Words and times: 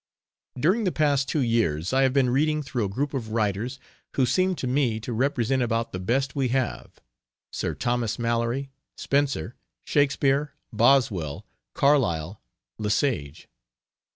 During 0.59 0.83
the 0.85 0.91
past 0.91 1.27
two 1.29 1.41
years 1.41 1.93
I 1.93 2.01
have 2.01 2.11
been 2.11 2.31
reading 2.31 2.63
through 2.63 2.85
a 2.85 2.89
group 2.89 3.13
of 3.13 3.33
writers 3.33 3.77
who 4.15 4.25
seem 4.25 4.55
to 4.55 4.65
me 4.65 4.99
to 4.99 5.13
represent 5.13 5.61
about 5.61 5.91
the 5.91 5.99
best 5.99 6.35
we 6.35 6.47
have 6.47 6.99
Sir 7.53 7.75
Thomas 7.75 8.17
Malory, 8.17 8.71
Spenser, 8.97 9.53
Shakespeare, 9.83 10.55
Boswell, 10.73 11.45
Carlyle, 11.75 12.41
Le 12.79 12.89
Sage. 12.89 13.47